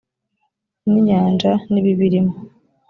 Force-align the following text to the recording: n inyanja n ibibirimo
n 0.89 0.93
inyanja 0.99 1.51
n 1.71 1.73
ibibirimo 1.79 2.33